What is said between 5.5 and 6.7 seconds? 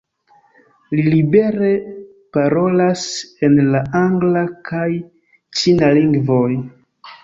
ĉina lingvoj.